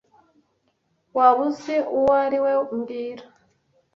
[1.17, 3.25] Waba uzi uwo ari we mbwira